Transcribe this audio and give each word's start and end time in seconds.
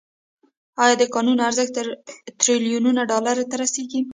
آیا 0.83 0.95
د 0.99 1.03
کانونو 1.13 1.41
ارزښت 1.49 1.73
تریلیونونو 2.41 3.01
ډالرو 3.11 3.49
ته 3.49 3.55
رسیږي؟ 3.63 4.01